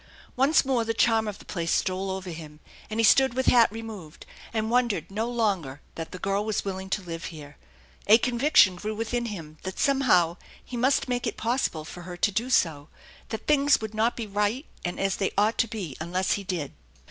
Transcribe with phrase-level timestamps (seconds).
[0.35, 2.59] Once more the charm of the place stole over him;
[2.89, 6.89] and he stood with hat removed, and wondered no longer that the girl was willing
[6.89, 7.55] to live here.
[8.07, 12.31] A conviction grew within him that somehow he must make it possible for her to
[12.31, 12.89] do so,
[13.29, 16.73] that things would not be right and as they ought to be unless he did.